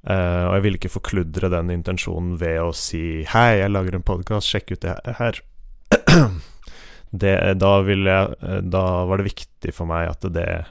Uh, 0.00 0.48
og 0.48 0.54
jeg 0.56 0.64
ville 0.64 0.78
ikke 0.80 0.92
forkludre 0.94 1.50
den 1.52 1.72
intensjonen 1.74 2.38
ved 2.40 2.56
å 2.62 2.70
si 2.72 3.22
'Hei, 3.28 3.60
jeg 3.60 3.72
lager 3.72 3.98
en 3.98 4.06
podkast, 4.06 4.48
sjekk 4.48 4.72
ut 4.72 4.86
det 4.86 5.16
her'. 5.18 5.42
det, 7.22 7.34
da, 7.60 7.72
jeg, 7.84 8.36
eh, 8.40 8.60
da 8.62 8.84
var 9.04 9.18
det 9.18 9.28
viktig 9.28 9.74
for 9.74 9.90
meg 9.90 10.08
at 10.08 10.24
det 10.32 10.64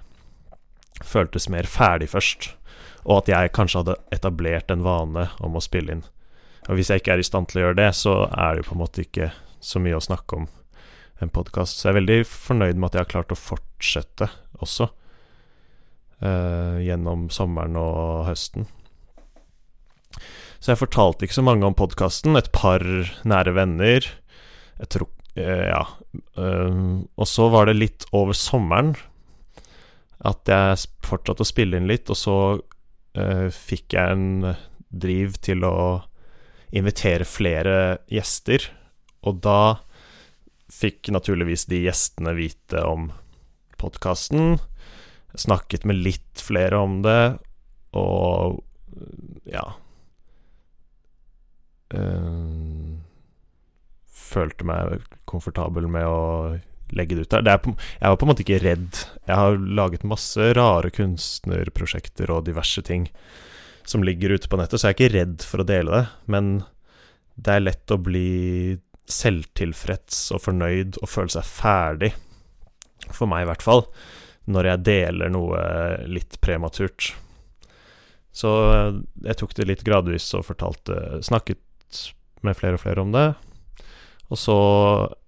føltes 1.03 1.49
mer 1.49 1.67
ferdig 1.69 2.09
først. 2.09 2.53
Og 3.05 3.21
at 3.21 3.29
jeg 3.31 3.53
kanskje 3.55 3.83
hadde 3.83 3.99
etablert 4.15 4.71
en 4.71 4.83
vane 4.83 5.29
om 5.39 5.55
å 5.55 5.63
spille 5.63 5.91
inn. 5.91 6.05
Og 6.67 6.77
hvis 6.77 6.89
jeg 6.89 7.01
ikke 7.01 7.13
er 7.17 7.23
i 7.23 7.27
stand 7.27 7.49
til 7.49 7.61
å 7.61 7.63
gjøre 7.67 7.79
det, 7.79 7.91
så 7.95 8.15
er 8.29 8.55
det 8.55 8.63
jo 8.63 8.69
på 8.69 8.75
en 8.77 8.83
måte 8.83 9.03
ikke 9.05 9.31
så 9.59 9.81
mye 9.83 9.97
å 9.97 10.03
snakke 10.03 10.41
om 10.41 10.47
en 11.19 11.31
podkast. 11.33 11.77
Så 11.77 11.87
jeg 11.87 11.93
er 11.93 11.99
veldig 11.99 12.19
fornøyd 12.29 12.79
med 12.79 12.89
at 12.89 12.97
jeg 12.97 13.05
har 13.05 13.13
klart 13.13 13.35
å 13.35 13.39
fortsette 13.39 14.29
også. 14.59 14.89
Uh, 16.19 16.79
gjennom 16.83 17.29
sommeren 17.31 17.77
og 17.79 18.27
høsten. 18.27 18.67
Så 20.59 20.73
jeg 20.73 20.81
fortalte 20.81 21.25
ikke 21.25 21.37
så 21.39 21.45
mange 21.45 21.67
om 21.67 21.77
podkasten. 21.77 22.37
Et 22.39 22.51
par 22.55 22.83
nære 23.27 23.55
venner. 23.55 24.09
Jeg 24.81 24.91
tror 24.95 25.09
uh, 25.37 25.65
Ja. 25.69 25.85
Uh, 26.33 27.05
og 27.21 27.27
så 27.29 27.45
var 27.53 27.69
det 27.69 27.77
litt 27.77 28.07
over 28.17 28.33
sommeren 28.33 28.95
at 30.25 30.49
jeg 30.49 30.87
fortsatte 31.05 31.45
å 31.45 31.47
spille 31.47 31.77
inn 31.79 31.87
litt, 31.87 32.09
og 32.11 32.17
så 32.19 32.35
fikk 33.55 33.95
jeg 33.95 34.15
en 34.17 34.49
driv 34.91 35.37
til 35.39 35.63
å 35.63 36.01
invitere 36.75 37.23
flere 37.23 37.75
gjester. 38.11 38.65
Og 39.23 39.39
da 39.45 39.79
fikk 40.69 41.07
naturligvis 41.15 41.69
de 41.71 41.79
gjestene 41.85 42.35
vite 42.35 42.83
om 42.83 43.09
podkasten. 43.79 44.57
Snakket 45.39 45.87
med 45.87 46.03
litt 46.03 46.43
flere 46.43 46.83
om 46.83 46.99
det, 47.05 47.39
og 47.95 48.59
ja 49.47 49.69
Følte 54.29 54.67
meg 54.67 55.05
komfortabel 55.29 55.87
med 55.89 56.05
å 56.05 56.57
legge 56.95 57.15
det 57.17 57.27
ut 57.27 57.33
der. 57.33 57.45
Det 57.45 57.57
på, 57.63 57.73
jeg 57.99 58.11
var 58.11 58.17
på 58.17 58.25
en 58.25 58.31
måte 58.31 58.43
ikke 58.45 58.63
redd. 58.63 58.99
Jeg 59.27 59.37
har 59.37 59.57
laget 59.57 60.07
masse 60.09 60.51
rare 60.57 60.91
kunstnerprosjekter 60.93 62.31
og 62.33 62.45
diverse 62.49 62.81
ting 62.85 63.07
som 63.89 64.03
ligger 64.05 64.35
ute 64.35 64.49
på 64.49 64.57
nettet, 64.59 64.77
så 64.81 64.89
jeg 64.89 64.93
er 64.93 64.97
ikke 64.99 65.15
redd 65.15 65.45
for 65.45 65.63
å 65.63 65.67
dele 65.67 65.93
det. 65.95 66.03
Men 66.29 66.51
det 67.39 67.55
er 67.55 67.65
lett 67.65 67.93
å 67.93 68.01
bli 68.01 68.77
selvtilfreds 69.09 70.27
og 70.35 70.43
fornøyd 70.45 70.99
og 71.01 71.09
føle 71.09 71.33
seg 71.33 71.47
ferdig, 71.47 72.11
for 73.09 73.29
meg 73.31 73.45
i 73.45 73.49
hvert 73.49 73.65
fall, 73.65 73.87
når 74.49 74.73
jeg 74.73 74.85
deler 74.85 75.33
noe 75.33 75.63
litt 76.09 76.37
prematurt. 76.43 77.13
Så 78.29 78.51
jeg 79.25 79.37
tok 79.39 79.55
det 79.57 79.65
litt 79.65 79.81
gradvis 79.85 80.27
og 80.37 80.45
fortalte 80.45 81.23
Snakket 81.25 81.61
med 82.45 82.57
flere 82.57 82.77
og 82.77 82.83
flere 82.83 83.03
om 83.03 83.13
det. 83.15 83.27
Og 84.29 84.39
så, 84.39 84.57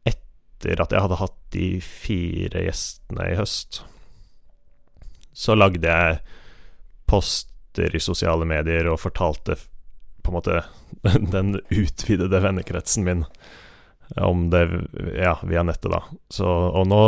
etter 0.08 0.84
at 0.84 0.94
jeg 0.94 1.04
hadde 1.04 1.20
hatt 1.22 1.40
de 1.56 1.70
fire 1.84 2.66
gjestene 2.68 3.32
i 3.32 3.38
høst, 3.40 3.82
så 5.34 5.56
lagde 5.58 5.88
jeg 5.88 6.20
poster 7.10 7.96
i 7.96 8.04
sosiale 8.04 8.46
medier 8.48 8.88
og 8.92 9.02
fortalte 9.02 9.58
på 10.22 10.32
en 10.32 10.38
måte 10.38 10.62
den 11.36 11.58
utvidede 11.70 12.44
vennekretsen 12.44 13.08
min 13.08 13.26
om 14.20 14.50
det 14.52 14.66
ja, 15.16 15.38
via 15.48 15.64
nettet, 15.64 15.92
da. 15.92 16.02
Så, 16.30 16.48
og 16.48 16.88
nå 16.92 17.04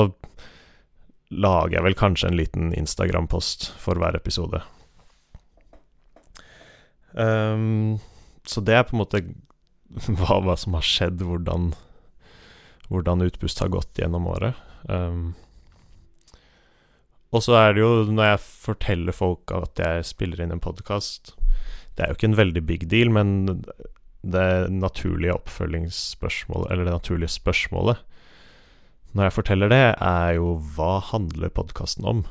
lager 1.34 1.78
jeg 1.78 1.86
vel 1.88 1.98
kanskje 2.00 2.30
en 2.30 2.38
liten 2.40 2.72
Instagram-post 2.78 3.74
for 3.82 4.00
hver 4.00 4.16
episode. 4.16 4.62
Um, 7.12 8.00
så 8.50 8.64
det 8.66 8.76
er 8.78 8.86
på 8.88 8.96
en 8.96 9.04
måte 9.04 9.24
hva, 10.20 10.40
hva 10.44 10.58
som 10.60 10.78
har 10.78 10.86
skjedd, 10.86 11.24
hvordan, 11.24 11.72
hvordan 12.90 13.26
utpust 13.28 13.64
har 13.64 13.72
gått 13.74 14.02
gjennom 14.02 14.28
året. 14.32 14.60
Um, 14.90 15.34
og 17.34 17.42
så 17.46 17.56
er 17.58 17.74
det 17.74 17.82
jo, 17.82 17.92
når 18.14 18.34
jeg 18.34 18.46
forteller 18.68 19.16
folk 19.16 19.54
at 19.56 19.80
jeg 19.82 20.06
spiller 20.06 20.42
inn 20.44 20.52
en 20.54 20.60
podkast 20.62 21.32
Det 21.96 22.04
er 22.04 22.12
jo 22.12 22.18
ikke 22.18 22.28
en 22.34 22.38
veldig 22.38 22.64
big 22.68 22.84
deal, 22.92 23.10
men 23.14 23.64
det 24.24 24.50
naturlige 24.72 25.34
oppfølgingsspørsmålet, 25.36 26.70
eller 26.72 26.88
det 26.88 26.98
naturlige 26.98 27.34
spørsmålet 27.34 28.04
når 29.14 29.28
jeg 29.28 29.36
forteller 29.36 29.70
det, 29.70 29.84
er 30.02 30.30
jo 30.40 30.56
hva 30.74 30.98
handler 31.12 31.54
podkasten 31.54 32.06
om? 32.10 32.24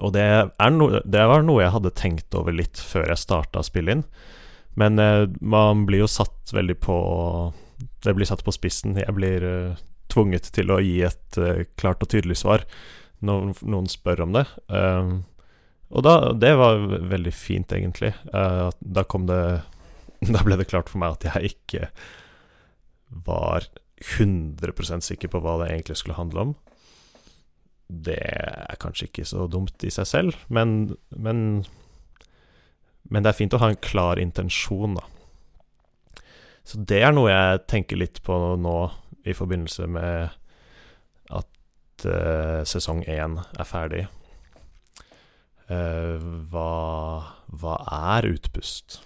Og 0.00 0.12
det, 0.14 0.26
no, 0.72 0.88
det, 1.04 1.24
var 1.28 1.44
noe 1.44 1.64
jeg 1.64 1.74
hadde 1.74 1.96
tenkt 1.98 2.36
over 2.38 2.54
litt 2.56 2.80
før 2.80 3.10
jeg 3.10 3.20
starta 3.20 3.60
å 3.60 3.66
spille 3.66 3.98
inn. 3.98 4.04
Men 4.80 4.98
eh, 5.02 5.26
man 5.40 5.84
blir 5.88 6.04
jo 6.04 6.10
satt 6.10 6.52
veldig 6.54 6.78
på 6.80 6.96
Det 8.04 8.14
blir 8.16 8.28
satt 8.28 8.44
på 8.44 8.54
spissen. 8.54 8.96
Jeg 8.96 9.16
blir 9.16 9.44
eh, 9.44 9.82
tvunget 10.12 10.48
til 10.54 10.72
å 10.72 10.80
gi 10.80 11.02
et 11.06 11.38
eh, 11.40 11.64
klart 11.80 12.04
og 12.04 12.12
tydelig 12.12 12.40
svar 12.40 12.64
når 13.22 13.52
noen 13.62 13.86
spør 13.90 14.24
om 14.24 14.32
det. 14.34 14.46
Uh, 14.66 15.22
og 15.94 16.02
da, 16.02 16.14
det 16.34 16.56
var 16.58 16.80
veldig 17.12 17.32
fint, 17.36 17.70
egentlig. 17.70 18.10
Uh, 18.34 18.72
da 18.80 19.04
kom 19.06 19.28
det 19.28 19.62
Da 20.34 20.42
ble 20.46 20.58
det 20.58 20.68
klart 20.70 20.90
for 20.90 21.02
meg 21.02 21.16
at 21.16 21.28
jeg 21.28 21.52
ikke 21.54 21.86
var 23.26 23.68
100% 24.02 25.06
sikker 25.06 25.30
på 25.30 25.40
hva 25.42 25.60
det 25.60 25.70
egentlig 25.70 26.00
skulle 26.00 26.18
handle 26.18 26.48
om. 26.48 26.52
Det 27.92 28.18
er 28.18 28.78
kanskje 28.80 29.08
ikke 29.10 29.26
så 29.28 29.46
dumt 29.50 29.84
i 29.84 29.90
seg 29.92 30.08
selv, 30.08 30.36
men, 30.48 30.94
men, 31.12 31.62
men 33.10 33.24
det 33.24 33.32
er 33.32 33.38
fint 33.38 33.56
å 33.56 33.60
ha 33.60 33.68
en 33.72 33.82
klar 33.84 34.20
intensjon, 34.22 34.96
da. 34.96 35.04
Så 36.64 36.78
det 36.88 37.02
er 37.02 37.12
noe 37.12 37.30
jeg 37.32 37.64
tenker 37.70 37.98
litt 37.98 38.22
på 38.24 38.36
nå 38.62 38.76
i 39.28 39.34
forbindelse 39.34 39.88
med 39.90 40.32
at 41.34 42.06
uh, 42.06 42.62
sesong 42.66 43.02
én 43.10 43.40
er 43.42 43.68
ferdig. 43.68 44.04
Uh, 45.66 46.22
hva, 46.50 46.68
hva 47.50 47.78
er 48.14 48.30
utpust? 48.30 49.00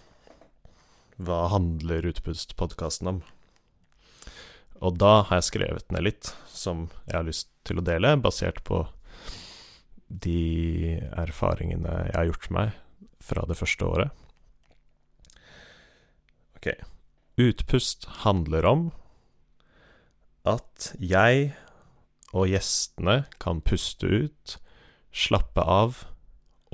Hva 1.17 1.47
handler 1.49 2.05
Utpust-podkasten 2.11 3.09
om? 3.09 3.23
Og 4.85 4.99
da 5.01 5.23
har 5.25 5.41
jeg 5.41 5.49
skrevet 5.49 5.95
ned 5.95 6.05
litt 6.05 6.35
som 6.67 6.87
jeg 7.07 7.17
har 7.19 7.27
lyst 7.27 7.51
til 7.67 7.81
å 7.81 7.87
dele, 7.87 8.17
basert 8.21 8.63
på 8.67 8.83
de 10.07 10.97
erfaringene 11.19 11.95
jeg 12.09 12.17
har 12.17 12.29
gjort 12.31 12.51
meg 12.55 12.77
fra 13.27 13.47
det 13.49 13.59
første 13.59 13.89
året. 13.89 14.27
Ok. 16.59 16.71
Utpust 17.43 18.07
handler 18.23 18.69
om 18.69 18.85
at 20.47 20.93
jeg 21.03 21.51
og 22.37 22.51
gjestene 22.51 23.25
kan 23.43 23.63
puste 23.65 24.07
ut, 24.07 24.59
slappe 25.11 25.63
av 25.63 26.05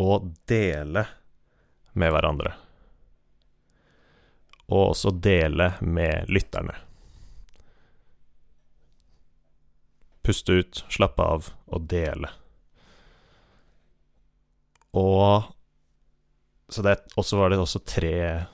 og 0.01 0.33
dele 0.51 1.07
med 1.95 2.13
hverandre 2.15 2.57
og 4.73 4.93
også 4.93 5.13
dele 5.23 5.73
med 5.81 6.31
lytterne. 6.33 6.75
Puste 10.23 10.61
ut, 10.63 10.85
slappe 10.93 11.25
av 11.25 11.51
og 11.67 11.89
dele. 11.91 12.31
Og 14.93 15.51
Så 16.73 16.83
det, 16.83 17.03
også 17.21 17.37
var 17.37 17.51
det 17.51 17.59
også 17.61 17.83
tre 17.85 18.47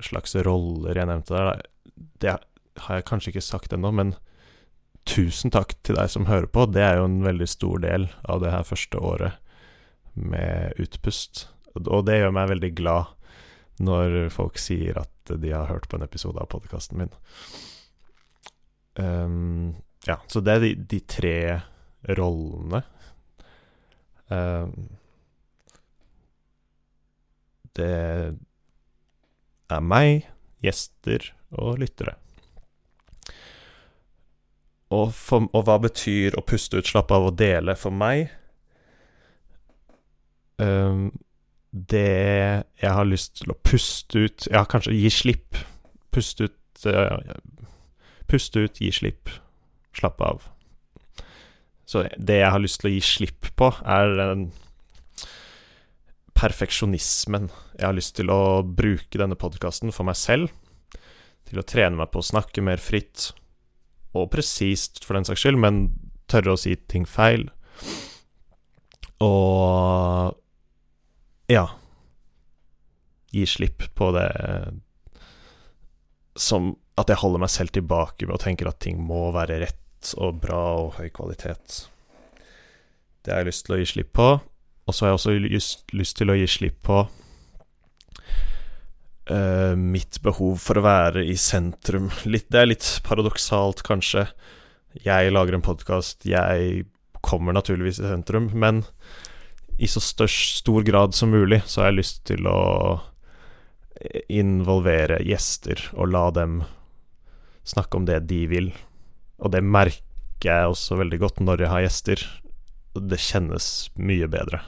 slags 0.00 0.32
roller 0.46 0.96
jeg 0.96 1.08
nevnte 1.10 1.36
der. 1.36 1.62
Det 2.20 2.36
har 2.86 2.96
jeg 2.96 3.04
kanskje 3.10 3.34
ikke 3.34 3.44
sagt 3.44 3.74
ennå, 3.76 3.90
men 3.92 4.14
tusen 5.04 5.52
takk 5.52 5.74
til 5.84 5.98
deg 5.98 6.08
som 6.08 6.28
hører 6.30 6.48
på. 6.48 6.64
Det 6.72 6.80
er 6.80 6.96
jo 6.96 7.08
en 7.08 7.20
veldig 7.24 7.48
stor 7.50 7.82
del 7.84 8.08
av 8.24 8.40
det 8.40 8.52
her 8.54 8.64
første 8.64 8.96
året 8.96 9.36
med 10.14 10.80
utpust. 10.80 11.48
Og 11.76 12.06
det 12.08 12.20
gjør 12.20 12.32
meg 12.38 12.48
veldig 12.54 12.72
glad 12.80 13.12
når 13.80 14.30
folk 14.32 14.56
sier 14.60 14.98
at 15.00 15.34
de 15.40 15.52
har 15.52 15.68
hørt 15.70 15.88
på 15.88 15.98
en 15.98 16.04
episode 16.04 16.40
av 16.40 16.50
podkasten 16.52 17.00
min. 17.00 17.12
Um, 18.96 19.76
ja, 20.06 20.16
så 20.28 20.40
det 20.40 20.54
er 20.54 20.64
de, 20.64 20.70
de 20.90 21.00
tre 21.04 21.34
rollene. 22.16 22.82
Uh, 24.30 24.70
det 27.76 27.92
er 29.70 29.84
meg, 29.84 30.26
gjester 30.64 31.30
og 31.50 31.80
lyttere. 31.82 32.16
Og, 34.90 35.12
for, 35.14 35.46
og, 35.54 35.64
hva 35.68 35.76
betyr 35.84 36.34
å 36.34 36.42
puste 36.42 36.80
ut, 36.80 36.88
slappe 36.88 37.14
av 37.14 37.28
og 37.28 37.36
dele 37.38 37.76
for 37.78 37.94
meg? 37.94 38.32
Um, 40.58 41.12
det 41.70 42.64
jeg 42.82 42.90
har 42.90 43.06
lyst 43.06 43.38
til 43.38 43.52
å 43.54 43.56
puste 43.64 44.26
ut 44.26 44.44
Ja, 44.50 44.64
kanskje 44.68 44.96
gi 44.98 45.12
slipp. 45.14 45.60
Puste 46.12 46.50
ut 46.50 46.82
uh, 46.90 47.38
Puste 48.28 48.66
ut, 48.66 48.82
gi 48.82 48.90
slipp. 48.94 49.30
Slappe 49.96 50.24
av. 50.24 50.48
Så 51.90 52.04
det 52.16 52.38
jeg 52.38 52.52
har 52.54 52.62
lyst 52.62 52.80
til 52.82 52.90
å 52.90 52.94
gi 52.94 53.02
slipp 53.02 53.50
på, 53.58 53.72
er 53.82 54.12
den 54.18 54.44
perfeksjonismen. 56.38 57.50
Jeg 57.76 57.86
har 57.88 57.96
lyst 57.96 58.14
til 58.16 58.30
å 58.32 58.62
bruke 58.62 59.18
denne 59.18 59.38
podkasten 59.38 59.92
for 59.92 60.06
meg 60.08 60.18
selv. 60.20 60.52
Til 61.50 61.60
å 61.60 61.66
trene 61.66 61.98
meg 61.98 62.12
på 62.12 62.22
å 62.22 62.28
snakke 62.30 62.62
mer 62.62 62.78
fritt 62.80 63.32
og 64.14 64.30
presist, 64.32 65.02
for 65.04 65.18
den 65.18 65.26
saks 65.26 65.42
skyld, 65.42 65.58
men 65.60 65.82
tørre 66.30 66.54
å 66.54 66.60
si 66.60 66.76
ting 66.90 67.06
feil. 67.10 67.48
Og 69.22 70.36
ja. 71.50 71.66
Gi 73.34 73.44
slipp 73.46 73.90
på 73.98 74.10
det 74.14 74.30
som 76.38 76.72
at 76.98 77.10
jeg 77.10 77.20
holder 77.20 77.42
meg 77.42 77.52
selv 77.52 77.74
tilbake 77.74 78.26
med 78.26 78.36
å 78.36 78.42
tenke 78.42 78.66
at 78.68 78.80
ting 78.82 78.98
må 79.02 79.28
være 79.34 79.60
rett 79.62 79.78
og 80.16 80.40
bra 80.42 80.62
og 80.82 80.94
høy 80.98 81.08
kvalitet. 81.14 81.88
Det 83.20 83.32
har 83.32 83.42
jeg 83.42 83.50
lyst 83.50 83.66
til 83.66 83.76
å 83.76 83.80
gi 83.80 83.88
slipp 83.92 84.12
på. 84.16 84.28
Og 84.88 84.96
så 84.96 85.04
har 85.04 85.10
jeg 85.12 85.18
også 85.20 85.32
lyst, 85.44 85.84
lyst 85.94 86.16
til 86.18 86.32
å 86.32 86.38
gi 86.38 86.46
slipp 86.50 86.78
på 86.88 86.98
uh, 89.30 89.74
mitt 89.76 90.18
behov 90.24 90.58
for 90.64 90.80
å 90.80 90.86
være 90.86 91.24
i 91.28 91.36
sentrum. 91.38 92.08
Litt, 92.26 92.48
det 92.50 92.58
er 92.62 92.72
litt 92.72 92.88
paradoksalt, 93.06 93.84
kanskje. 93.86 94.26
Jeg 95.04 95.30
lager 95.30 95.54
en 95.54 95.66
podkast, 95.66 96.26
jeg 96.26 96.88
kommer 97.22 97.54
naturligvis 97.54 98.00
i 98.00 98.08
sentrum, 98.08 98.50
men 98.56 98.82
i 99.80 99.88
så 99.88 100.00
størst, 100.02 100.64
stor 100.64 100.82
grad 100.84 101.14
som 101.16 101.30
mulig 101.32 101.62
så 101.68 101.84
har 101.84 101.92
jeg 101.92 102.00
lyst 102.00 102.24
til 102.28 102.48
å 102.50 102.58
involvere 104.32 105.20
gjester 105.24 105.80
og 105.92 106.10
la 106.12 106.26
dem 106.34 106.62
snakke 107.68 108.00
om 108.00 108.06
det 108.08 108.22
de 108.28 108.40
vil. 108.50 108.70
Og 109.40 109.52
det 109.54 109.62
merker 109.64 110.46
jeg 110.46 110.72
også 110.72 110.98
veldig 111.00 111.20
godt 111.20 111.40
når 111.44 111.64
jeg 111.64 111.72
har 111.72 111.84
gjester. 111.86 112.26
Det 112.94 113.20
kjennes 113.22 113.66
mye 113.96 114.28
bedre. 114.30 114.62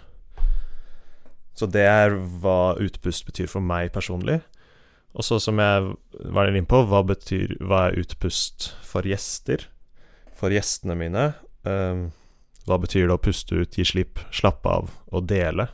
Så 1.57 1.69
det 1.69 1.85
er 1.85 2.17
hva 2.43 2.75
utpust 2.81 3.27
betyr 3.29 3.51
for 3.51 3.65
meg 3.65 3.93
personlig. 3.93 4.41
Og 5.13 5.27
så 5.27 5.37
som 5.43 5.61
jeg 5.61 5.93
var 6.33 6.49
inne 6.49 6.65
på, 6.65 6.81
hva 6.89 7.03
betyr 7.05 7.59
Hva 7.61 7.91
er 7.91 7.99
utpust 8.01 8.71
for 8.87 9.05
gjester? 9.05 9.67
For 10.39 10.55
gjestene 10.55 10.97
mine. 10.97 11.33
Um, 11.69 12.09
hva 12.67 12.79
betyr 12.81 13.09
det 13.11 13.17
å 13.17 13.21
puste 13.21 13.59
ut, 13.59 13.77
gi 13.77 13.85
slipp, 13.85 14.23
slappe 14.33 14.71
av 14.71 14.91
og 15.13 15.27
dele? 15.29 15.69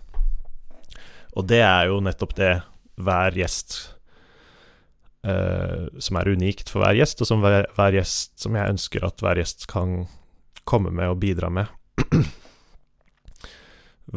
Og 1.37 1.47
det 1.47 1.61
er 1.63 1.93
jo 1.93 2.01
nettopp 2.03 2.35
det 2.39 2.55
hver 2.99 3.37
gjest 3.39 3.77
uh, 5.27 5.89
Som 5.99 6.21
er 6.21 6.29
unikt 6.29 6.71
for 6.71 6.85
hver 6.85 6.99
gjest, 6.99 7.23
og 7.23 7.31
som 7.31 7.43
hver, 7.45 7.67
hver, 7.77 7.97
gjest 7.99 8.39
som 8.43 8.57
jeg 8.59 8.75
ønsker 8.75 9.07
at 9.07 9.25
hver 9.25 9.41
gjest 9.41 9.67
kan 9.71 10.07
komme 10.69 10.93
med 10.95 11.15
og 11.15 11.21
bidra 11.23 11.51
med. 11.51 11.67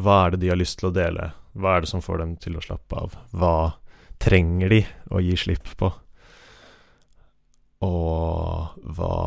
Hva 0.01 0.17
er 0.25 0.33
det 0.33 0.43
de 0.43 0.51
har 0.51 0.59
lyst 0.59 0.79
til 0.79 0.91
å 0.91 0.95
dele? 0.95 1.31
Hva 1.51 1.75
er 1.75 1.83
det 1.83 1.91
som 1.91 2.03
får 2.03 2.21
dem 2.21 2.35
til 2.39 2.55
å 2.55 2.63
slappe 2.63 2.95
av? 2.95 3.15
Hva 3.35 3.55
trenger 4.21 4.71
de 4.71 4.81
å 5.11 5.19
gi 5.23 5.35
slipp 5.39 5.67
på? 5.79 5.89
Og 7.81 8.77
hva 8.95 9.17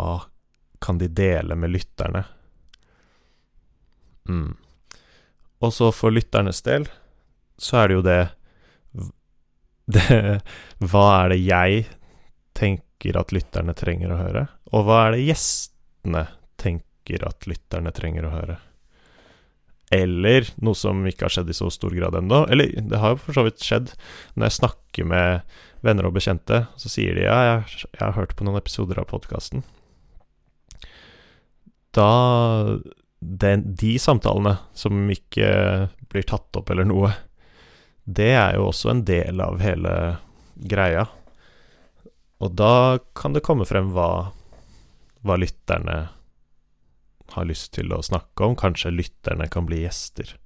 kan 0.84 1.00
de 1.00 1.08
dele 1.10 1.56
med 1.58 1.72
lytterne? 1.74 2.22
Mm. 4.28 4.54
Og 5.64 5.72
så 5.72 5.90
for 5.92 6.14
lytternes 6.14 6.62
del, 6.64 6.86
så 7.56 7.82
er 7.82 7.88
det 7.88 7.98
jo 7.98 8.04
det, 8.04 8.20
det 9.90 10.40
Hva 10.80 11.06
er 11.24 11.34
det 11.34 11.40
jeg 11.42 11.84
tenker 12.56 13.18
at 13.20 13.34
lytterne 13.34 13.74
trenger 13.76 14.14
å 14.14 14.20
høre? 14.20 14.46
Og 14.72 14.86
hva 14.86 15.00
er 15.06 15.16
det 15.16 15.26
gjestene 15.26 16.24
tenker 16.60 17.26
at 17.28 17.48
lytterne 17.50 17.92
trenger 17.94 18.28
å 18.28 18.32
høre? 18.32 18.56
Eller 19.94 20.48
noe 20.64 20.78
som 20.78 21.04
ikke 21.06 21.26
har 21.26 21.34
skjedd 21.36 21.52
i 21.52 21.56
så 21.56 21.68
stor 21.70 21.92
grad 21.94 22.16
ennå. 22.18 22.46
Eller 22.50 22.72
det 22.80 22.98
har 23.02 23.14
jo 23.14 23.20
for 23.26 23.36
så 23.36 23.44
vidt 23.46 23.62
skjedd. 23.62 23.92
Når 24.34 24.48
jeg 24.48 24.58
snakker 24.58 25.08
med 25.10 25.56
venner 25.84 26.08
og 26.08 26.16
bekjente, 26.16 26.64
så 26.80 26.90
sier 26.90 27.18
de 27.18 27.26
ja, 27.26 27.36
jeg, 27.50 27.86
jeg 27.92 28.02
har 28.02 28.16
hørt 28.16 28.34
på 28.38 28.46
noen 28.46 28.58
episoder 28.58 29.02
av 29.02 29.10
podkasten. 29.12 29.62
Da 31.94 32.10
den, 33.24 33.62
de 33.78 33.94
samtalene 34.00 34.56
som 34.76 35.06
ikke 35.12 35.48
blir 36.12 36.26
tatt 36.28 36.58
opp 36.58 36.72
eller 36.72 36.88
noe, 36.88 37.12
det 38.04 38.32
er 38.36 38.56
jo 38.58 38.68
også 38.68 38.90
en 38.92 39.04
del 39.08 39.40
av 39.40 39.60
hele 39.64 39.94
greia. 40.54 41.06
Og 42.44 42.52
da 42.52 42.98
kan 43.16 43.32
det 43.32 43.44
komme 43.46 43.64
frem 43.68 43.92
hva, 43.94 44.30
hva 45.24 45.36
lytterne 45.40 45.98
har 47.34 47.48
lyst 47.48 47.72
til 47.78 47.94
å 47.96 48.02
snakke 48.04 48.44
om. 48.44 48.56
Kanskje 48.60 48.92
lytterne 48.92 49.48
kan 49.48 49.64
bli 49.68 49.82
gjester, 49.84 50.36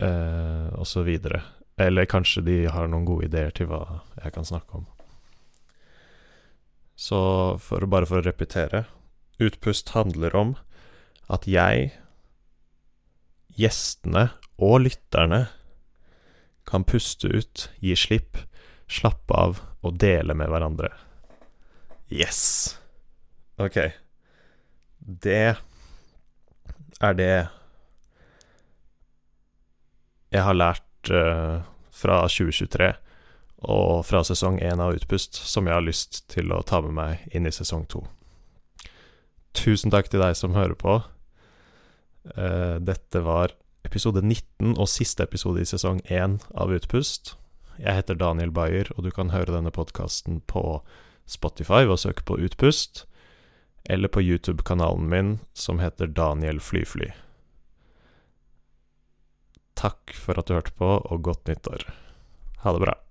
eh, 0.00 0.72
og 0.72 0.88
så 0.88 1.04
videre. 1.04 1.42
Eller 1.76 2.08
kanskje 2.08 2.44
de 2.46 2.58
har 2.70 2.88
noen 2.88 3.04
gode 3.04 3.28
ideer 3.28 3.52
til 3.52 3.68
hva 3.68 4.00
jeg 4.22 4.34
kan 4.34 4.46
snakke 4.48 4.80
om. 4.80 4.86
Så 6.96 7.20
for, 7.60 7.84
bare 7.90 8.06
for 8.06 8.22
å 8.22 8.26
repetere 8.26 8.84
Utpust 9.42 9.90
handler 9.96 10.30
om 10.38 10.52
at 11.26 11.42
jeg, 11.50 11.88
gjestene 13.58 14.28
og 14.62 14.84
lytterne 14.84 15.40
kan 16.68 16.84
puste 16.84 17.28
ut, 17.28 17.68
gi 17.80 17.96
slipp, 17.96 18.38
slappe 18.88 19.34
av 19.34 19.60
og 19.84 19.98
dele 20.00 20.36
med 20.36 20.50
hverandre. 20.52 20.90
Yes! 22.12 22.78
Ok. 23.60 23.78
Det 24.98 25.56
er 27.04 27.16
det 27.18 27.34
jeg 30.34 30.42
har 30.42 30.56
lært 30.56 31.10
uh, 31.14 31.62
fra 31.94 32.24
2023 32.26 32.90
og 33.64 34.02
fra 34.04 34.20
sesong 34.26 34.58
én 34.60 34.82
av 34.82 34.96
Utpust, 34.96 35.36
som 35.38 35.68
jeg 35.68 35.76
har 35.76 35.84
lyst 35.84 36.24
til 36.32 36.52
å 36.52 36.62
ta 36.66 36.82
med 36.84 36.96
meg 36.96 37.36
inn 37.36 37.46
i 37.48 37.54
sesong 37.54 37.86
to. 37.88 38.02
Tusen 39.54 39.92
takk 39.94 40.10
til 40.10 40.24
deg 40.24 40.34
som 40.36 40.56
hører 40.56 40.74
på. 40.76 40.98
Uh, 42.34 42.80
dette 42.82 43.22
var 43.24 43.54
episode 43.84 44.22
19 44.24 44.74
og 44.74 44.88
siste 44.90 45.24
episode 45.24 45.62
i 45.62 45.68
sesong 45.68 46.00
1 46.08 46.38
av 46.56 46.72
Utpust. 46.74 47.34
Jeg 47.78 48.00
heter 48.00 48.18
Daniel 48.18 48.52
Bayer, 48.54 48.88
og 48.96 49.04
du 49.06 49.10
kan 49.14 49.32
høre 49.34 49.54
denne 49.54 49.72
podkasten 49.74 50.40
på 50.50 50.80
Spotify 51.30 51.84
ved 51.84 51.96
å 51.96 52.02
søke 52.06 52.24
på 52.26 52.38
Utpust, 52.40 53.04
eller 53.84 54.08
på 54.08 54.24
YouTube-kanalen 54.24 55.08
min 55.10 55.32
som 55.52 55.82
heter 55.82 56.08
Daniel 56.10 56.60
Flyfly. 56.62 57.12
Takk 59.76 60.14
for 60.16 60.38
at 60.40 60.48
du 60.48 60.56
hørte 60.56 60.76
på, 60.78 60.96
og 61.04 61.24
godt 61.26 61.50
nyttår. 61.50 61.88
Ha 62.64 62.72
det 62.72 62.86
bra. 62.86 63.03